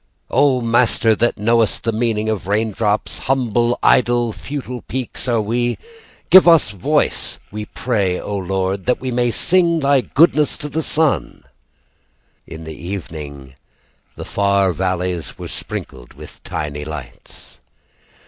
[0.31, 5.77] "O Master that knowest the meaning of raindrops, "Humble, idle, futile peaks are we.
[6.31, 10.69] "Give voice to us, we pray, O Lord, "That we may sing Thy goodness to
[10.69, 11.43] the sun."
[12.47, 13.53] In the evening
[14.15, 17.59] The far valleys were sprinkled with tiny lights.